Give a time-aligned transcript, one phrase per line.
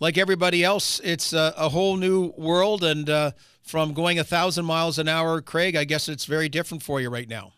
[0.00, 2.84] like everybody else, it's a, a whole new world.
[2.84, 6.82] And uh, from going a thousand miles an hour, Craig, I guess it's very different
[6.82, 7.52] for you right now.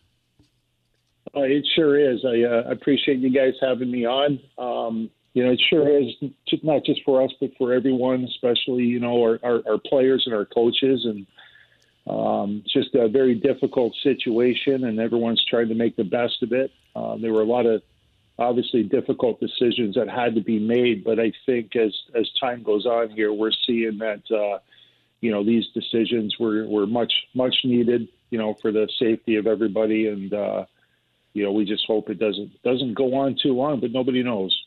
[1.35, 2.23] Uh, it sure is.
[2.25, 4.39] I uh, appreciate you guys having me on.
[4.57, 6.07] Um, you know, it sure is
[6.63, 10.33] not just for us, but for everyone, especially you know our, our, our players and
[10.33, 11.27] our coaches, and
[12.09, 16.71] um, just a very difficult situation, and everyone's trying to make the best of it.
[16.95, 17.83] Uh, there were a lot of
[18.39, 21.03] obviously difficult decisions that had to be made.
[21.03, 24.59] But I think as as time goes on here, we're seeing that uh,
[25.21, 28.07] you know these decisions were were much much needed.
[28.29, 30.65] You know, for the safety of everybody, and uh,
[31.33, 33.79] you know we just hope it doesn't doesn't go on too long.
[33.79, 34.57] But nobody knows.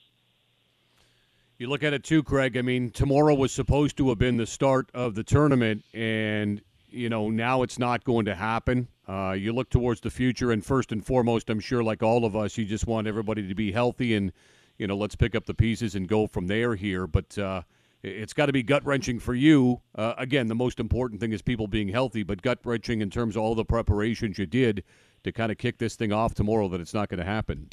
[1.59, 2.57] You look at it too, Craig.
[2.57, 7.11] I mean, tomorrow was supposed to have been the start of the tournament, and you
[7.11, 8.89] know now it's not going to happen.
[9.11, 12.37] Uh, you look towards the future, and first and foremost, I'm sure, like all of
[12.37, 14.31] us, you just want everybody to be healthy, and
[14.79, 17.09] you know, let's pick up the pieces and go from there here.
[17.09, 17.63] But uh,
[18.05, 19.81] it's got to be gut wrenching for you.
[19.97, 23.35] Uh, again, the most important thing is people being healthy, but gut wrenching in terms
[23.35, 24.85] of all the preparations you did
[25.25, 27.69] to kind of kick this thing off tomorrow that it's not going to happen.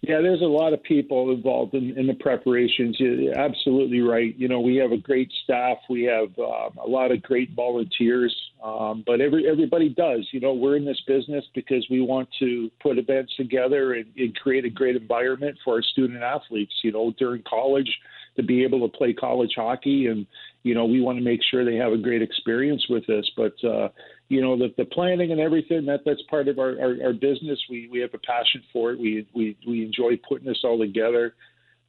[0.00, 2.96] Yeah, there's a lot of people involved in, in the preparations.
[3.00, 4.34] You're absolutely right.
[4.38, 5.78] You know, we have a great staff.
[5.90, 8.34] We have um, a lot of great volunteers.
[8.62, 10.26] Um, but every everybody does.
[10.30, 14.34] You know, we're in this business because we want to put events together and, and
[14.36, 16.74] create a great environment for our student athletes.
[16.82, 17.90] You know, during college
[18.36, 20.26] to be able to play college hockey, and
[20.68, 23.24] you know, we want to make sure they have a great experience with this.
[23.34, 23.88] But uh,
[24.28, 27.58] you know the, the planning and everything that that's part of our, our, our business.
[27.70, 29.00] We we have a passion for it.
[29.00, 31.34] We we we enjoy putting this all together.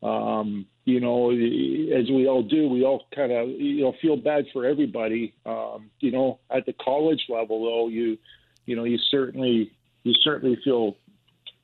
[0.02, 4.45] Um, you know as we all do we all kind of you know feel bad
[4.53, 5.33] for everybody.
[5.45, 8.17] Um, you know at the college level though you
[8.66, 10.95] you know you certainly you certainly feel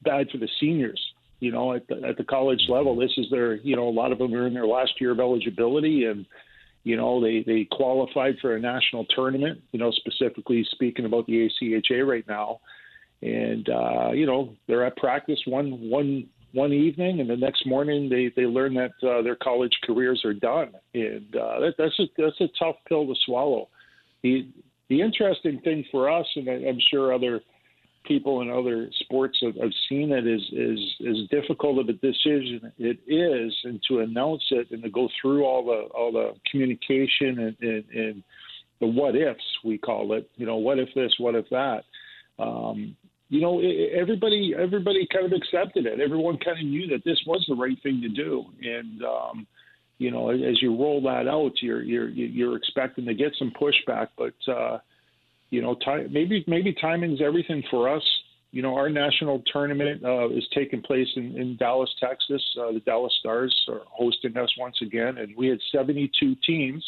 [0.04, 1.02] bad for the seniors
[1.40, 2.98] you know at the, at the college level.
[2.98, 5.22] This is their you know a lot of them are in their last year of
[5.22, 6.26] eligibility and
[6.86, 11.50] you know, they, they qualified for a national tournament, you know, specifically speaking about the
[11.50, 12.62] ACHA right now.
[13.22, 18.08] And, uh, you know, they're at practice one, one, one evening, and the next morning
[18.08, 20.72] they, they learn that uh, their college careers are done.
[20.94, 23.68] And uh, that, that's, a, that's a tough pill to swallow.
[24.22, 24.48] The,
[24.88, 27.42] the interesting thing for us, and I'm sure other–
[28.08, 32.72] people in other sports have, have seen it is is as difficult of a decision
[32.78, 37.40] it is, and to announce it and to go through all the all the communication
[37.40, 38.24] and, and, and
[38.80, 40.30] the what ifs we call it.
[40.36, 41.84] You know, what if this, what if that.
[42.38, 42.96] Um,
[43.30, 46.00] you know, everybody everybody kind of accepted it.
[46.00, 49.48] Everyone kind of knew that this was the right thing to do, and um,
[49.98, 54.10] you know, as you roll that out, you're you're you're expecting to get some pushback,
[54.18, 54.78] but uh,
[55.56, 58.04] you know, time, maybe maybe timing's everything for us.
[58.52, 62.44] You know, our national tournament uh, is taking place in, in Dallas, Texas.
[62.60, 66.84] Uh, the Dallas Stars are hosting us once again, and we had 72 teams.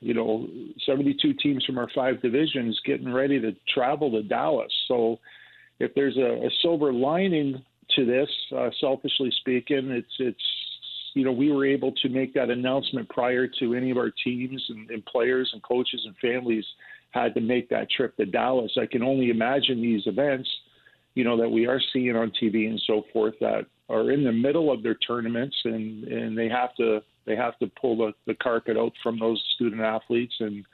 [0.00, 0.48] You know,
[0.84, 4.72] 72 teams from our five divisions getting ready to travel to Dallas.
[4.88, 5.20] So,
[5.78, 7.62] if there's a, a silver lining
[7.94, 10.44] to this, uh, selfishly speaking, it's it's
[11.14, 14.64] you know we were able to make that announcement prior to any of our teams
[14.68, 16.64] and, and players and coaches and families
[17.14, 18.72] had to make that trip to Dallas.
[18.80, 20.48] I can only imagine these events,
[21.14, 24.32] you know, that we are seeing on TV and so forth that are in the
[24.32, 28.34] middle of their tournaments and, and they have to they have to pull the, the
[28.34, 30.66] carpet out from those student athletes and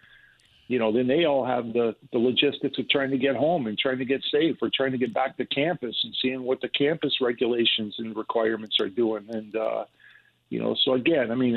[0.66, 3.76] you know, then they all have the, the logistics of trying to get home and
[3.76, 6.68] trying to get safe or trying to get back to campus and seeing what the
[6.68, 9.26] campus regulations and requirements are doing.
[9.30, 9.86] And, uh,
[10.48, 11.54] you know, so again, I mean,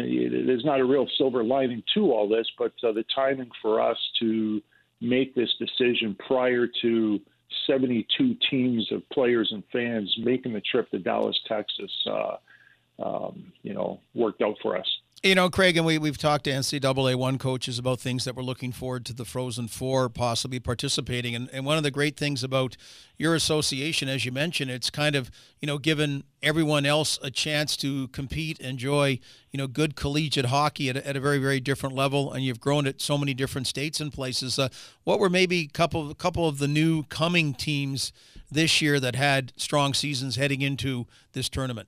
[0.47, 3.97] there's not a real silver lining to all this, but uh, the timing for us
[4.19, 4.63] to
[5.03, 7.19] make this decision prior to
[7.67, 12.37] 72 teams of players and fans making the trip to Dallas, Texas, uh,
[12.99, 14.87] um, you know, worked out for us.
[15.25, 18.43] You know, Craig, and we, we've talked to NCAA one coaches about things that we're
[18.43, 21.33] looking forward to the Frozen Four possibly participating.
[21.33, 22.75] And, and one of the great things about
[23.17, 27.77] your association, as you mentioned, it's kind of, you know, given everyone else a chance
[27.77, 29.17] to compete, enjoy,
[29.51, 32.33] you know, good collegiate hockey at a, at a very, very different level.
[32.33, 34.59] And you've grown at so many different states and places.
[34.59, 34.67] Uh,
[35.05, 38.11] what were maybe a couple, a couple of the new coming teams
[38.51, 41.87] this year that had strong seasons heading into this tournament?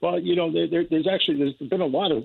[0.00, 2.24] Well, you know, there, there's actually there's been a lot of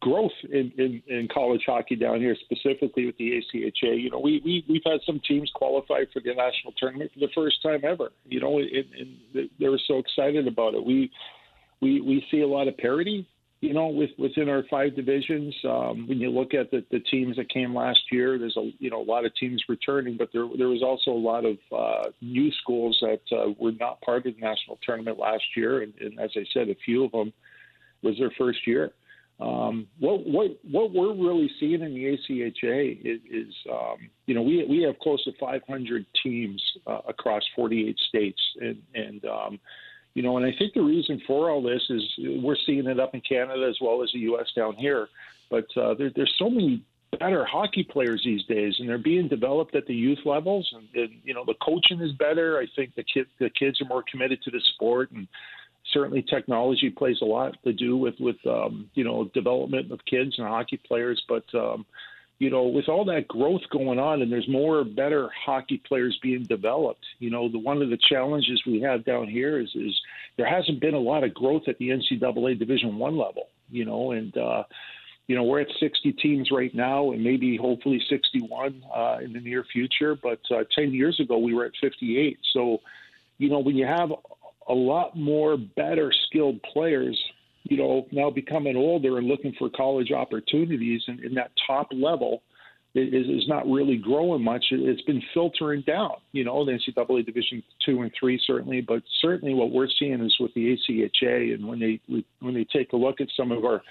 [0.00, 4.00] growth in, in, in, college hockey down here, specifically with the ACHA.
[4.00, 7.30] You know, we, we we've had some teams qualify for the national tournament for the
[7.34, 8.12] first time ever.
[8.24, 8.68] You know, and,
[9.34, 10.84] and they were so excited about it.
[10.84, 11.10] We
[11.80, 13.26] we we see a lot of parity
[13.62, 17.36] you know, with, within our five divisions, um, when you look at the, the teams
[17.36, 20.48] that came last year, there's a you know a lot of teams returning, but there
[20.58, 24.34] there was also a lot of uh, new schools that uh, were not part of
[24.34, 27.32] the national tournament last year, and, and as I said, a few of them
[28.02, 28.90] was their first year.
[29.38, 34.42] Um, what what what we're really seeing in the ACHA is, is um, you know
[34.42, 39.60] we we have close to 500 teams uh, across 48 states, and and um,
[40.14, 43.14] you know, and I think the reason for all this is we're seeing it up
[43.14, 44.46] in Canada as well as the U.S.
[44.54, 45.08] down here,
[45.50, 46.82] but uh, there, there's so many
[47.18, 51.20] better hockey players these days, and they're being developed at the youth levels, and, and
[51.24, 52.58] you know the coaching is better.
[52.58, 55.28] I think the kid the kids are more committed to the sport and
[55.92, 60.38] certainly technology plays a lot to do with with um, you know development of kids
[60.38, 61.22] and hockey players.
[61.28, 61.86] But um,
[62.42, 66.42] you know, with all that growth going on, and there's more better hockey players being
[66.42, 67.06] developed.
[67.20, 69.96] You know, the one of the challenges we have down here is is
[70.36, 73.46] there hasn't been a lot of growth at the NCAA Division One level.
[73.70, 74.64] You know, and uh,
[75.28, 79.40] you know we're at 60 teams right now, and maybe hopefully 61 uh, in the
[79.40, 80.16] near future.
[80.16, 82.40] But uh, 10 years ago we were at 58.
[82.52, 82.80] So
[83.38, 84.10] you know, when you have
[84.68, 87.22] a lot more better skilled players,
[87.64, 92.42] you know, now becoming older and looking for college opportunities, and in that top level
[92.94, 94.64] is, is not really growing much.
[94.70, 99.54] It's been filtering down, you know, the NCAA Division two and three certainly, but certainly
[99.54, 102.00] what we're seeing is with the ACHA, and when they
[102.40, 103.82] when they take a look at some of our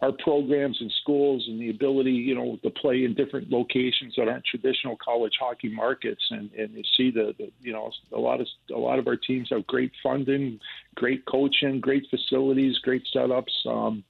[0.00, 4.28] our programs and schools and the ability, you know, to play in different locations that
[4.28, 6.22] aren't traditional college hockey markets.
[6.30, 9.16] And, and you see the, the, you know, a lot of a lot of our
[9.16, 10.60] teams have great funding,
[10.94, 13.66] great coaching, great facilities, great setups.
[13.66, 14.04] Um,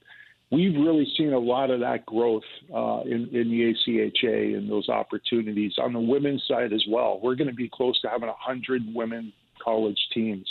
[0.51, 2.43] we've really seen a lot of that growth
[2.73, 7.19] uh, in, in the ACHA and those opportunities on the women's side as well.
[7.21, 9.33] We're going to be close to having 100 women
[9.63, 10.47] college teams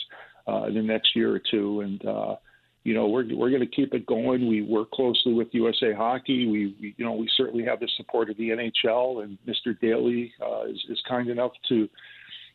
[0.48, 2.36] uh, in the next year or two, and uh,
[2.88, 4.48] you know, we're we're going to keep it going.
[4.48, 6.46] We work closely with USA Hockey.
[6.46, 9.78] We, we, you know we certainly have the support of the NHL, and Mr.
[9.78, 11.86] Daly uh, is, is kind enough to,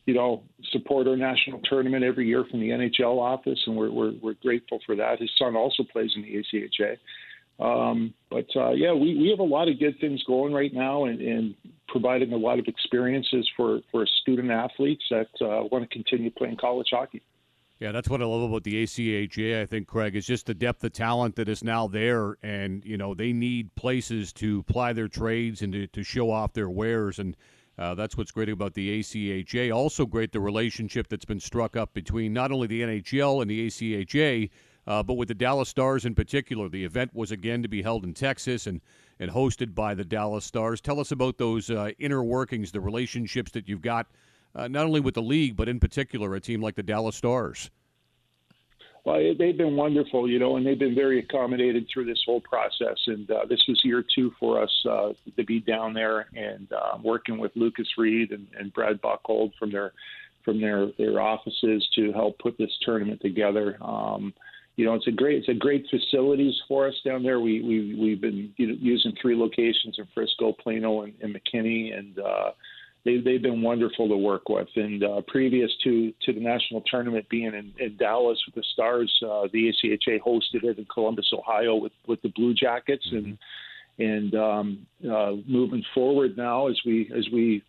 [0.06, 0.42] you know,
[0.72, 4.80] support our national tournament every year from the NHL office, and we're we're, we're grateful
[4.84, 5.20] for that.
[5.20, 6.96] His son also plays in the ACHA.
[7.64, 11.04] Um, but uh, yeah, we, we have a lot of good things going right now,
[11.04, 11.54] and, and
[11.86, 16.56] providing a lot of experiences for for student athletes that uh, want to continue playing
[16.56, 17.22] college hockey.
[17.84, 19.60] Yeah, that's what I love about the ACHA.
[19.60, 22.96] I think Craig is just the depth of talent that is now there, and you
[22.96, 27.18] know they need places to ply their trades and to, to show off their wares,
[27.18, 27.36] and
[27.76, 29.70] uh, that's what's great about the ACHA.
[29.70, 33.66] Also, great the relationship that's been struck up between not only the NHL and the
[33.66, 34.48] ACHA,
[34.86, 36.70] uh, but with the Dallas Stars in particular.
[36.70, 38.80] The event was again to be held in Texas and
[39.20, 40.80] and hosted by the Dallas Stars.
[40.80, 44.06] Tell us about those uh, inner workings, the relationships that you've got
[44.54, 47.70] uh, not only with the league, but in particular a team like the Dallas Stars?
[49.04, 52.96] Well, they've been wonderful, you know, and they've been very accommodated through this whole process.
[53.06, 56.96] And uh, this was year two for us uh, to be down there and uh,
[57.02, 59.92] working with Lucas Reed and, and Brad Buckhold from their
[60.42, 63.76] from their their offices to help put this tournament together.
[63.82, 64.32] Um,
[64.76, 67.40] you know, it's a great it's a great facilities for us down there.
[67.40, 72.52] We we we've been using three locations in Frisco, Plano, and, and McKinney, and uh,
[73.04, 74.68] they, they've been wonderful to work with.
[74.76, 79.12] And uh, previous to, to the national tournament being in, in Dallas with the Stars,
[79.22, 83.06] uh, the ACHA hosted it in Columbus, Ohio, with, with the Blue Jackets.
[83.08, 83.26] Mm-hmm.
[83.26, 83.38] And
[83.98, 87.62] and um, uh, moving forward now, as we as we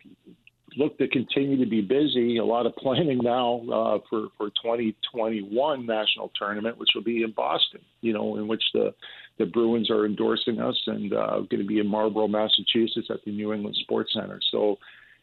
[0.76, 5.86] look to continue to be busy, a lot of planning now uh, for for 2021
[5.86, 7.80] national tournament, which will be in Boston.
[8.00, 8.92] You know, in which the
[9.38, 13.30] the Bruins are endorsing us and uh, going to be in Marlborough, Massachusetts, at the
[13.30, 14.40] New England Sports Center.
[14.50, 14.78] So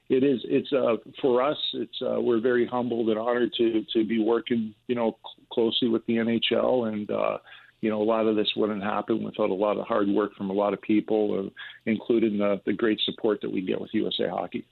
[0.10, 4.06] it is it's uh, for us it's uh, we're very humbled and honored to to
[4.06, 7.38] be working you know cl- closely with the NHL and uh,
[7.82, 10.50] you know a lot of this wouldn't happen without a lot of hard work from
[10.50, 11.50] a lot of people uh,
[11.86, 14.66] including the, the great support that we get with USA Hockey.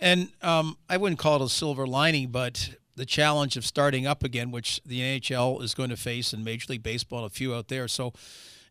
[0.00, 4.22] And um, I wouldn't call it a silver lining, but the challenge of starting up
[4.22, 7.54] again, which the NHL is going to face, and Major League Baseball, and a few
[7.54, 7.88] out there.
[7.88, 8.12] So,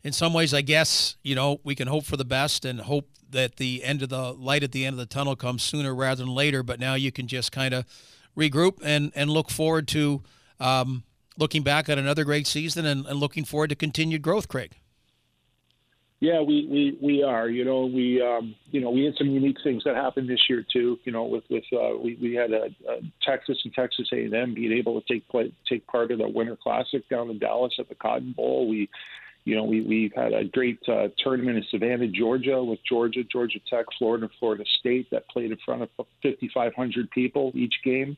[0.03, 3.09] in some ways, I guess you know we can hope for the best and hope
[3.29, 6.23] that the end of the light at the end of the tunnel comes sooner rather
[6.23, 6.63] than later.
[6.63, 7.85] But now you can just kind of
[8.37, 10.23] regroup and and look forward to
[10.59, 11.03] um,
[11.37, 14.77] looking back at another great season and, and looking forward to continued growth, Craig.
[16.19, 17.47] Yeah, we, we, we are.
[17.47, 20.65] You know, we um, you know we had some unique things that happened this year
[20.73, 20.97] too.
[21.03, 24.33] You know, with with uh, we we had a, a Texas and Texas A and
[24.33, 27.73] M being able to take play, take part of the Winter Classic down in Dallas
[27.77, 28.67] at the Cotton Bowl.
[28.67, 28.89] We
[29.47, 33.59] you know, we, we've had a great uh, tournament in Savannah, Georgia, with Georgia, Georgia
[33.69, 35.89] Tech, Florida, Florida State that played in front of
[36.21, 38.17] 5,500 people each game.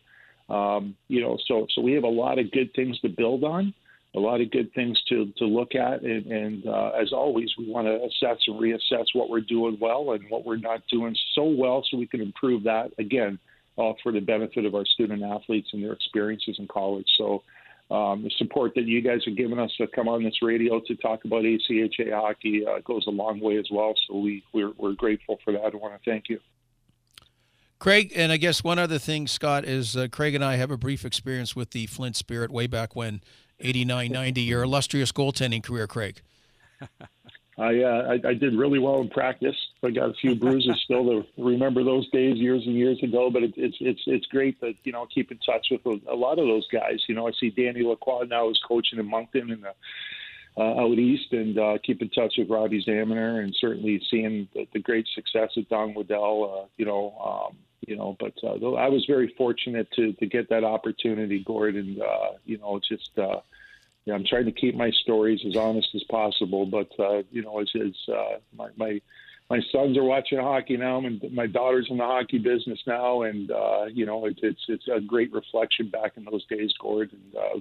[0.50, 3.75] Um, you know, so so we have a lot of good things to build on,
[4.15, 7.69] a lot of good things to to look at, and, and uh, as always, we
[7.69, 11.43] want to assess and reassess what we're doing well and what we're not doing so
[11.43, 13.38] well, so we can improve that again,
[13.77, 17.07] uh, for the benefit of our student athletes and their experiences in college.
[17.19, 17.43] So
[17.91, 20.96] um, the support that you guys have given us to come on this radio to
[20.96, 23.93] talk about ACHA hockey uh, goes a long way as well.
[24.08, 25.63] So we we're, we're grateful for that.
[25.63, 26.39] I want to thank you.
[27.79, 30.77] Craig, and I guess one other thing, Scott, is uh, Craig and I have a
[30.77, 33.22] brief experience with the Flint Spirit way back when,
[33.62, 36.22] 89 90, your illustrious goaltending career, Craig.
[37.58, 39.55] I, uh, I, I did really well in practice.
[39.83, 43.29] I got a few bruises still to remember those days years and years ago.
[43.31, 46.15] But it, it's it's it's great that you know keep in touch with a, a
[46.15, 47.00] lot of those guys.
[47.07, 49.65] You know, I see Danny Lacroix now is coaching in Moncton and
[50.57, 54.67] uh, out east, and uh, keep in touch with Robbie Zamuner, and certainly seeing the,
[54.74, 56.63] the great success of Don Waddell.
[56.63, 57.57] Uh, you know, um,
[57.88, 62.01] you know, but uh, I was very fortunate to to get that opportunity, Gord, and
[62.01, 63.17] uh, you know, just.
[63.17, 63.41] Uh,
[64.05, 67.59] yeah, I'm trying to keep my stories as honest as possible, but uh, you know,
[67.59, 69.01] as, as uh, my, my
[69.50, 73.50] my sons are watching hockey now, and my daughter's in the hockey business now, and
[73.50, 77.12] uh, you know, it, it's it's a great reflection back in those days, Gord.
[77.12, 77.60] And uh,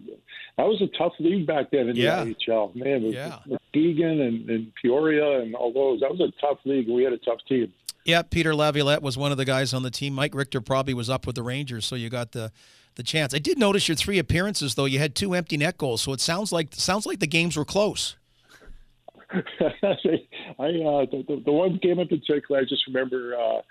[0.58, 2.24] that was a tough league back then in yeah.
[2.24, 2.76] the NHL.
[2.76, 3.38] Man, with, yeah.
[3.46, 6.88] with Egan and, and Peoria and all those, that was a tough league.
[6.88, 7.72] We had a tough team.
[8.04, 10.14] Yeah, Peter Laviolette was one of the guys on the team.
[10.14, 12.52] Mike Richter probably was up with the Rangers, so you got the
[12.96, 13.32] the chance.
[13.32, 14.84] I did notice your three appearances though.
[14.84, 17.64] You had two empty net goals, so it sounds like sounds like the games were
[17.64, 18.16] close.
[19.32, 23.36] I uh, the, the one game in particular, I just remember.
[23.36, 23.62] Uh,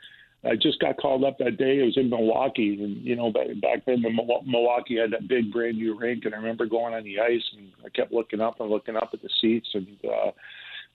[0.43, 1.79] I just got called up that day.
[1.79, 4.11] It was in Milwaukee, and you know, back, back then, the
[4.45, 7.71] Milwaukee had that big brand new rink, and I remember going on the ice, and
[7.83, 10.31] I kept looking up and looking up at the seats, and uh,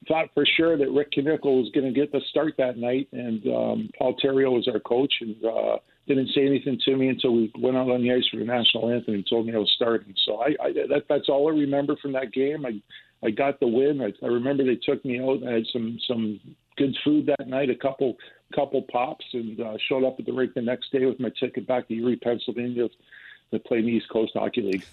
[0.07, 3.45] thought for sure that Rick Knickle was going to get the start that night, and
[3.47, 7.51] um, Paul Theriault was our coach, and uh, didn't say anything to me until we
[7.59, 10.13] went out on the ice for the national anthem and told me I was starting.
[10.25, 12.65] So I, I that, that's all I remember from that game.
[12.65, 12.81] I
[13.25, 14.01] I got the win.
[14.01, 15.47] I, I remember they took me out.
[15.47, 16.39] I had some some
[16.77, 18.17] good food that night, a couple
[18.53, 21.67] couple pops, and uh, showed up at the rink the next day with my ticket
[21.67, 22.87] back to Erie, Pennsylvania
[23.53, 24.85] that play in the East Coast Hockey League.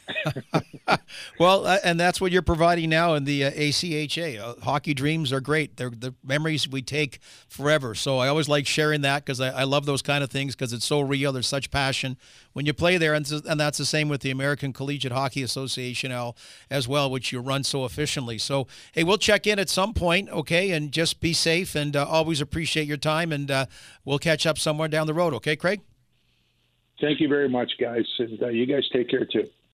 [1.38, 4.38] well, uh, and that's what you're providing now in the uh, ACHA.
[4.38, 5.76] Uh, hockey dreams are great.
[5.76, 7.94] They're the memories we take forever.
[7.94, 10.72] So I always like sharing that because I, I, love those kind of things because
[10.72, 11.32] it's so real.
[11.32, 12.16] There's such passion
[12.52, 16.12] when you play there, and, and that's the same with the American Collegiate Hockey Association
[16.70, 18.38] as well, which you run so efficiently.
[18.38, 22.06] So hey, we'll check in at some point, okay, and just be safe and uh,
[22.06, 23.66] always appreciate your time, and uh,
[24.04, 25.80] we'll catch up somewhere down the road, okay, Craig?
[27.00, 28.04] Thank you very much, guys.
[28.18, 29.48] And uh, you guys take care too.